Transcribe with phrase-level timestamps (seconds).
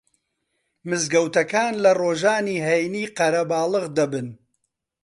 [0.89, 4.27] مزگەوتەکان لە ڕۆژانی هەینی قەرەباڵغ دەبن